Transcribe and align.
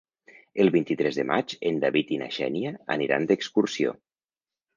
El 0.63 0.69
vint-i-tres 0.75 1.19
de 1.19 1.25
maig 1.31 1.53
en 1.71 1.77
David 1.83 2.15
i 2.15 2.17
na 2.23 2.31
Xènia 2.39 2.73
aniran 2.97 3.29
d'excursió. 3.35 3.95